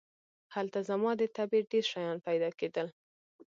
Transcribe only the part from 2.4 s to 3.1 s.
کېدل.